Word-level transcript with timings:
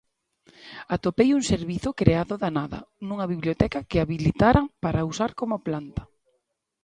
Atopei 0.95 1.29
un 1.37 1.43
servizo 1.53 1.89
creado 1.99 2.33
da 2.43 2.49
nada, 2.59 2.79
nunha 3.07 3.29
biblioteca 3.33 3.85
que 3.89 4.01
habilitaran 4.03 4.65
para 4.83 5.07
usar 5.11 5.31
como 5.39 5.63
planta. 5.67 6.03